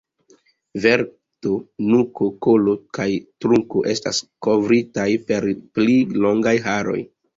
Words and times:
Verto, 0.85 1.51
nuko, 1.89 2.29
kolo 2.45 2.73
kaj 2.99 3.07
trunko 3.45 3.83
estas 3.93 4.23
kovritaj 4.49 5.07
per 5.29 5.47
pli 5.77 5.99
longaj 6.25 6.57
haroj. 6.71 6.99